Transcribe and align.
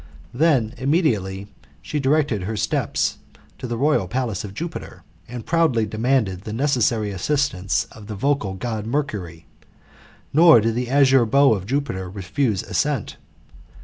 Then 0.33 0.73
immediately 0.77 1.45
she 1.79 1.99
directed 1.99 2.41
her 2.41 2.57
steps 2.57 3.19
to 3.59 3.67
the 3.67 3.77
royal 3.77 4.07
palace 4.07 4.43
of 4.43 4.55
Jupiter, 4.55 5.03
and 5.27 5.45
proudly 5.45 5.85
demanded 5.85 6.41
the 6.41 6.53
necessary 6.53 7.11
assistance 7.11 7.83
of 7.91 8.07
the 8.07 8.15
vocal 8.15 8.55
God 8.55 8.87
Mercury; 8.87 9.45
nor 10.33 10.59
did 10.59 10.73
the 10.73 10.89
azure 10.89 11.27
brow 11.27 11.53
of 11.53 11.67
Jupiter 11.67 12.09
refuse 12.09 12.63
assent. 12.63 13.17